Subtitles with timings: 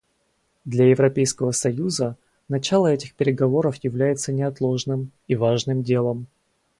[0.65, 2.17] Для Европейского союза
[2.49, 6.25] начало этих переговоров является неотложным и важным делом.